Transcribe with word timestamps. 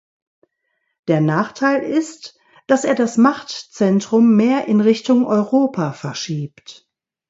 Der 1.07 1.21
Nachteil 1.21 1.83
ist, 1.83 2.35
dass 2.65 2.85
er 2.85 2.95
das 2.95 3.17
Machtzentrum 3.17 4.35
mehr 4.35 4.65
in 4.67 4.81
Richtung 4.81 5.27
Europa 5.27 5.93
verschiebt. 5.93 6.89